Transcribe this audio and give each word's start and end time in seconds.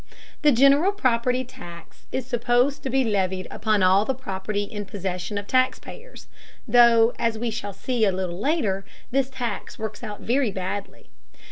The 0.41 0.51
general 0.51 0.91
property 0.93 1.43
tax 1.43 2.07
is 2.11 2.25
supposed 2.25 2.81
to 2.81 2.89
be 2.89 3.03
levied 3.03 3.47
upon 3.51 3.83
all 3.83 4.03
the 4.03 4.15
property 4.15 4.63
in 4.63 4.85
the 4.85 4.89
possession 4.89 5.37
of 5.37 5.45
taxpayers, 5.45 6.27
though 6.67 7.13
as 7.19 7.37
we 7.37 7.51
shall 7.51 7.71
see 7.71 8.03
a 8.05 8.11
little 8.11 8.39
later, 8.39 8.83
this 9.11 9.29
tax 9.29 9.77
works 9.77 10.01
out 10.01 10.21
very 10.21 10.49
badly. 10.49 11.11